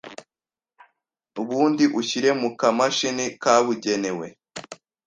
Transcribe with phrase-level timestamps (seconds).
[1.41, 4.27] ubundi ushyire mu kamashini kabugenewe